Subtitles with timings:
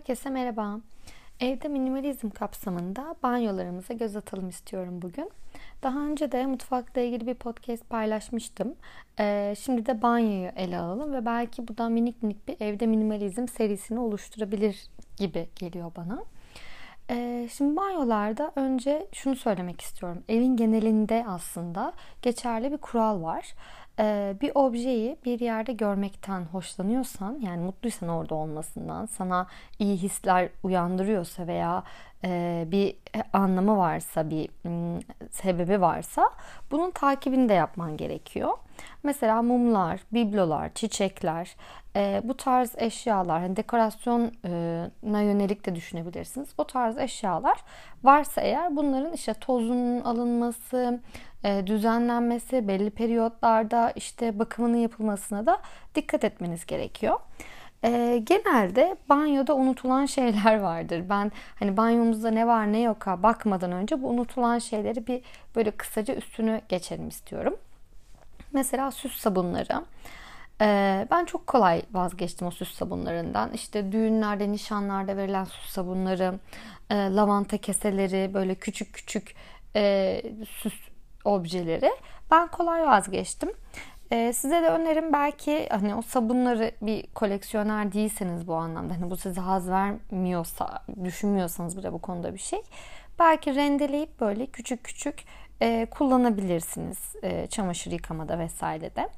[0.00, 0.80] Herkese merhaba.
[1.40, 5.30] Evde minimalizm kapsamında banyolarımıza göz atalım istiyorum bugün.
[5.82, 8.74] Daha önce de mutfakla ilgili bir podcast paylaşmıştım.
[9.18, 13.48] Ee, şimdi de banyoyu ele alalım ve belki bu da minik minik bir evde minimalizm
[13.48, 14.86] serisini oluşturabilir
[15.16, 16.24] gibi geliyor bana.
[17.10, 20.22] Ee, şimdi banyolarda önce şunu söylemek istiyorum.
[20.28, 21.92] Evin genelinde aslında
[22.22, 23.54] geçerli bir kural var.
[23.98, 29.46] Ee, bir objeyi bir yerde görmekten hoşlanıyorsan yani mutluysan orada olmasından sana
[29.78, 31.82] iyi hisler uyandırıyorsa veya
[32.70, 32.96] bir
[33.32, 34.48] anlamı varsa bir
[35.30, 36.30] sebebi varsa
[36.70, 38.52] bunun takibini de yapman gerekiyor.
[39.02, 41.56] Mesela mumlar, biblolar, çiçekler
[41.96, 46.48] e, bu tarz eşyalar hani dekorasyona yönelik de düşünebilirsiniz.
[46.58, 47.58] O tarz eşyalar
[48.02, 51.00] varsa eğer bunların işte tozunun alınması,
[51.44, 55.60] e, düzenlenmesi, belli periyotlarda işte bakımının yapılmasına da
[55.94, 57.20] dikkat etmeniz gerekiyor.
[57.84, 61.04] E, genelde banyoda unutulan şeyler vardır.
[61.08, 65.22] Ben hani banyomuzda ne var ne yok ha bakmadan önce bu unutulan şeyleri bir
[65.56, 67.56] böyle kısaca üstünü geçelim istiyorum.
[68.52, 69.84] Mesela süs sabunları.
[70.60, 73.52] Ee, ben çok kolay vazgeçtim o süs sabunlarından.
[73.52, 76.38] İşte düğünlerde, nişanlarda verilen süs sabunları,
[76.90, 79.34] e, lavanta keseleri, böyle küçük küçük
[79.76, 80.74] e, süs
[81.24, 81.90] objeleri.
[82.30, 83.52] Ben kolay vazgeçtim.
[84.12, 89.16] Ee, size de önerim belki hani o sabunları bir koleksiyoner değilseniz bu anlamda hani bu
[89.16, 92.62] size haz vermiyorsa düşünmüyorsanız bile bu konuda bir şey
[93.18, 95.24] belki rendeleyip böyle küçük küçük
[95.62, 99.08] e, kullanabilirsiniz e, çamaşır yıkamada vesairede.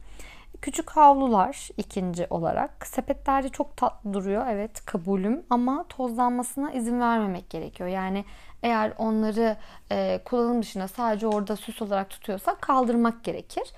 [0.62, 2.86] Küçük havlular ikinci olarak.
[2.86, 4.46] Sepetlerde çok tatlı duruyor.
[4.50, 7.88] Evet kabulüm ama tozlanmasına izin vermemek gerekiyor.
[7.88, 8.24] Yani
[8.62, 9.56] eğer onları
[9.90, 13.72] e, kullanım dışında sadece orada süs olarak tutuyorsak kaldırmak gerekir.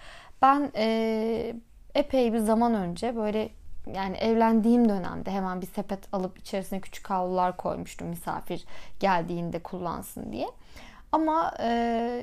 [0.44, 1.54] Ben e,
[1.94, 3.48] epey bir zaman önce böyle
[3.94, 8.64] yani evlendiğim dönemde hemen bir sepet alıp içerisine küçük havlular koymuştum misafir
[9.00, 10.48] geldiğinde kullansın diye.
[11.12, 11.68] Ama e,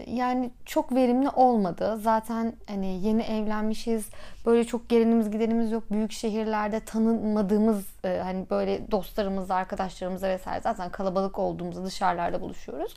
[0.07, 1.99] yani çok verimli olmadı.
[2.01, 4.09] Zaten hani yeni evlenmişiz.
[4.45, 5.83] Böyle çok gelinimiz gidenimiz yok.
[5.91, 12.95] Büyük şehirlerde tanınmadığımız e, hani böyle dostlarımız, arkadaşlarımızla vesaire zaten kalabalık olduğumuzda dışarılarda buluşuyoruz.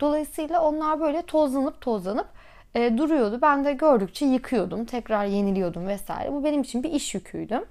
[0.00, 2.28] Dolayısıyla onlar böyle tozlanıp tozlanıp
[2.74, 3.38] e, duruyordu.
[3.42, 4.84] Ben de gördükçe yıkıyordum.
[4.84, 6.32] Tekrar yeniliyordum vesaire.
[6.32, 7.64] Bu benim için bir iş yüküydü.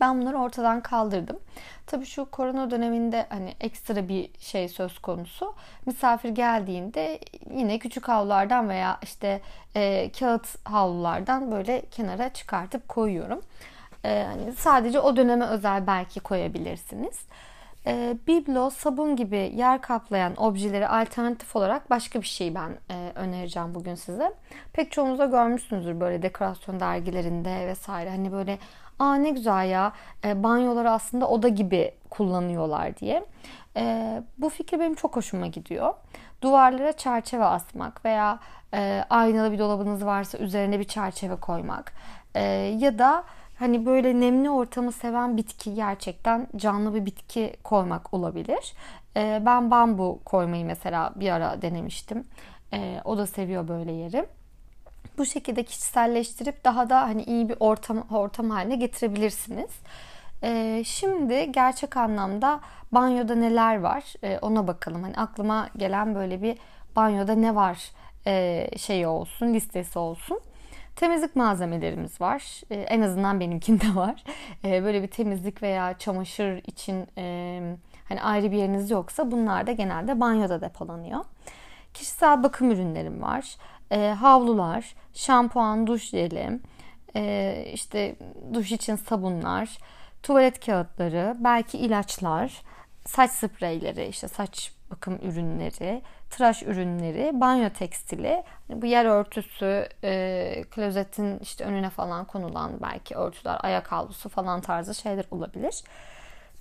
[0.00, 1.38] Ben bunları ortadan kaldırdım.
[1.86, 5.54] Tabii şu korona döneminde hani ekstra bir şey söz konusu.
[5.86, 7.18] Misafir geldiğinde
[7.56, 9.40] yine küçük havlulardan veya işte
[9.76, 13.40] e, kağıt havlulardan böyle kenara çıkartıp koyuyorum.
[14.04, 17.20] E, hani sadece o döneme özel belki koyabilirsiniz.
[17.86, 23.74] E, biblo, sabun gibi yer kaplayan objeleri alternatif olarak başka bir şey ben e, önereceğim
[23.74, 24.32] bugün size.
[24.72, 28.10] Pek çoğunuzda görmüşsünüzdür böyle dekorasyon dergilerinde vesaire.
[28.10, 28.58] Hani böyle
[28.98, 29.92] aa ne güzel ya
[30.24, 33.24] e, banyoları aslında oda gibi kullanıyorlar diye.
[33.76, 35.94] E, bu fikir benim çok hoşuma gidiyor.
[36.42, 38.38] Duvarlara çerçeve asmak veya
[38.74, 41.92] e, aynalı bir dolabınız varsa üzerine bir çerçeve koymak
[42.34, 42.42] e,
[42.78, 43.24] ya da
[43.58, 48.74] hani böyle nemli ortamı seven bitki gerçekten canlı bir bitki koymak olabilir.
[49.16, 52.24] E, ben bambu koymayı mesela bir ara denemiştim.
[52.72, 54.26] E, o da seviyor böyle yeri
[55.18, 59.70] bu şekilde kişiselleştirip daha da hani iyi bir ortam ortam haline getirebilirsiniz.
[60.42, 62.60] Ee, şimdi gerçek anlamda
[62.92, 65.02] banyoda neler var ee, ona bakalım.
[65.02, 66.58] Hani aklıma gelen böyle bir
[66.96, 67.90] banyoda ne var
[68.26, 70.40] e, şeyi olsun listesi olsun.
[70.96, 72.60] Temizlik malzemelerimiz var.
[72.70, 74.24] Ee, en azından benimkinde var.
[74.64, 77.76] Ee, böyle bir temizlik veya çamaşır için e,
[78.08, 81.24] hani ayrı bir yeriniz yoksa bunlar da genelde banyoda depolanıyor.
[81.94, 83.56] Kişisel bakım ürünlerim var
[83.90, 86.60] e, havlular, şampuan, duş jeli,
[87.16, 88.16] e, işte
[88.54, 89.78] duş için sabunlar,
[90.22, 92.62] tuvalet kağıtları, belki ilaçlar,
[93.04, 100.64] saç spreyleri, işte saç bakım ürünleri, tıraş ürünleri, banyo tekstili, hani bu yer örtüsü, e,
[100.70, 105.84] klozetin işte önüne falan konulan belki örtüler, ayak havlusu falan tarzı şeyler olabilir.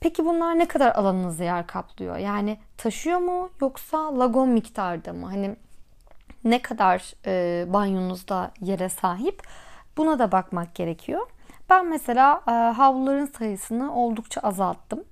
[0.04, 2.18] Peki bunlar ne kadar alanınızı yer kaplıyor?
[2.18, 5.26] Yani taşıyor mu yoksa lagon miktarda mı?
[5.26, 5.56] Hani
[6.44, 9.42] ne kadar e, banyonuzda yere sahip
[9.98, 11.28] buna da bakmak gerekiyor.
[11.70, 15.04] Ben mesela e, havluların sayısını oldukça azalttım.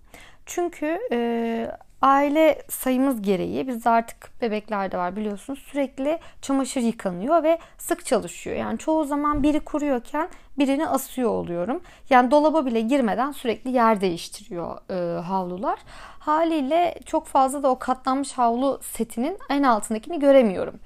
[0.46, 1.72] Çünkü e,
[2.02, 8.56] aile sayımız gereği bizde artık bebekler de var biliyorsunuz sürekli çamaşır yıkanıyor ve sık çalışıyor.
[8.56, 11.82] Yani çoğu zaman biri kuruyorken birini asıyor oluyorum.
[12.10, 15.80] Yani dolaba bile girmeden sürekli yer değiştiriyor e, havlular.
[16.20, 20.80] Haliyle çok fazla da o katlanmış havlu setinin en altındakini göremiyorum.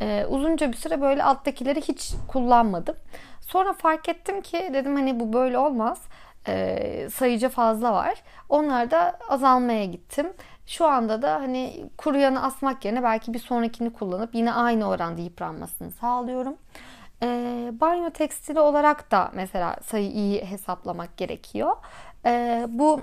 [0.00, 2.96] Ee, uzunca bir süre böyle alttakileri hiç kullanmadım.
[3.40, 5.98] Sonra fark ettim ki dedim hani bu böyle olmaz.
[6.48, 8.22] e, sayıca fazla var.
[8.48, 10.26] Onlar da azalmaya gittim.
[10.70, 15.90] Şu anda da hani kuruyanı asmak yerine belki bir sonrakini kullanıp yine aynı oranda yıpranmasını
[15.90, 16.56] sağlıyorum.
[17.22, 17.26] E,
[17.80, 21.76] banyo tekstili olarak da mesela sayı iyi hesaplamak gerekiyor.
[22.26, 23.00] E, bu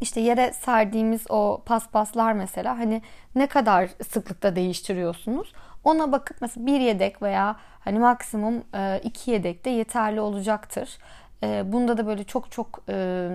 [0.00, 3.02] işte yere serdiğimiz o paspaslar mesela hani
[3.34, 5.52] ne kadar sıklıkta değiştiriyorsunuz?
[5.84, 10.98] Ona bakıp mesela bir yedek veya hani maksimum e, iki yedek de yeterli olacaktır.
[11.44, 13.28] E, bunda da böyle çok çok e,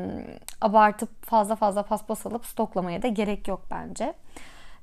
[0.62, 4.14] abartıp fazla fazla paspas alıp stoklamaya da gerek yok bence.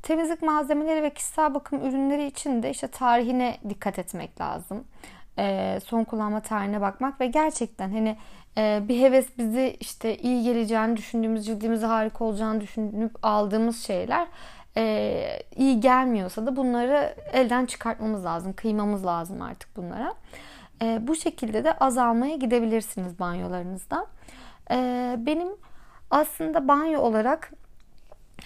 [0.03, 4.85] Temizlik malzemeleri ve kişisel bakım ürünleri için de işte tarihine dikkat etmek lazım.
[5.85, 8.17] son kullanma tarihine bakmak ve gerçekten hani
[8.89, 14.27] bir heves bizi işte iyi geleceğini düşündüğümüz, cildimize harika olacağını düşünüp aldığımız şeyler
[14.77, 18.53] e, iyi gelmiyorsa da bunları elden çıkartmamız lazım.
[18.53, 20.15] Kıymamız lazım artık bunlara.
[20.83, 24.07] E, bu şekilde de azalmaya gidebilirsiniz banyolarınızda.
[24.71, 24.77] E,
[25.19, 25.49] benim
[26.11, 27.53] aslında banyo olarak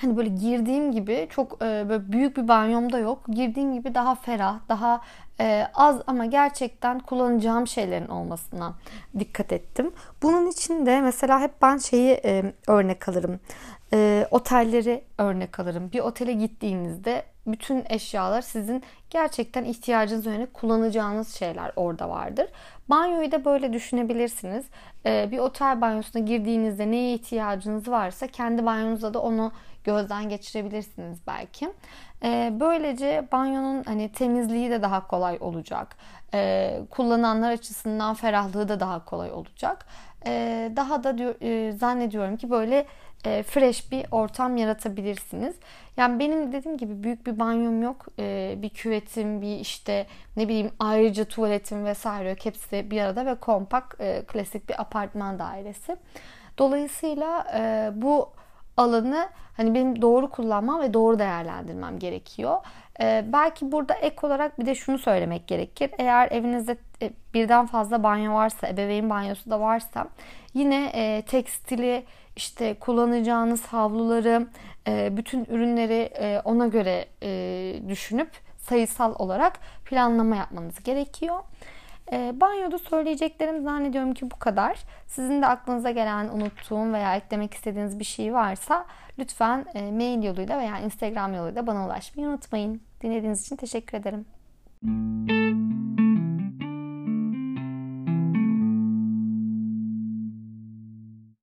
[0.00, 3.24] hani böyle girdiğim gibi çok e, böyle büyük bir banyom da yok.
[3.28, 5.00] Girdiğim gibi daha ferah, daha
[5.40, 8.74] e, az ama gerçekten kullanacağım şeylerin olmasına
[9.18, 9.92] dikkat ettim.
[10.22, 13.40] Bunun için de mesela hep ben şeyi e, örnek alırım
[13.92, 15.92] e, otelleri örnek alırım.
[15.92, 22.46] Bir otele gittiğinizde bütün eşyalar sizin gerçekten ihtiyacınız üzerine kullanacağınız şeyler orada vardır.
[22.90, 24.64] Banyoyu da böyle düşünebilirsiniz.
[25.06, 29.52] E, bir otel banyosuna girdiğinizde neye ihtiyacınız varsa kendi banyonuzda da onu
[29.84, 31.72] gözden geçirebilirsiniz belki.
[32.24, 35.96] E, böylece banyonun hani temizliği de daha kolay olacak.
[36.34, 39.86] E, kullananlar açısından ferahlığı da daha kolay olacak.
[40.76, 42.86] Daha da e, zannediyorum ki böyle
[43.24, 45.56] e, fresh bir ortam yaratabilirsiniz.
[45.96, 48.06] Yani benim dediğim gibi büyük bir banyom yok.
[48.18, 50.06] E, bir küvetim, bir işte
[50.36, 52.44] ne bileyim ayrıca tuvaletim vesaire yok.
[52.44, 55.96] Hepsi bir arada ve kompakt, e, klasik bir apartman dairesi.
[56.58, 58.30] Dolayısıyla e, bu
[58.76, 62.56] alanı hani benim doğru kullanmam ve doğru değerlendirmem gerekiyor.
[63.00, 65.90] Ee, belki burada ek olarak bir de şunu söylemek gerekir.
[65.98, 70.06] Eğer evinizde e, birden fazla banyo varsa, ebeveyn banyosu da varsa
[70.54, 72.04] yine e, tekstili
[72.40, 74.46] işte kullanacağınız havluları,
[74.88, 81.36] e, bütün ürünleri e, ona göre e, düşünüp sayısal olarak planlama yapmanız gerekiyor.
[82.12, 84.78] Banyoda söyleyeceklerim zannediyorum ki bu kadar.
[85.06, 88.86] Sizin de aklınıza gelen, unuttuğum veya eklemek istediğiniz bir şey varsa
[89.18, 92.80] lütfen mail yoluyla veya Instagram yoluyla bana ulaşmayı unutmayın.
[93.02, 94.26] Dinlediğiniz için teşekkür ederim.
[94.82, 96.09] Müzik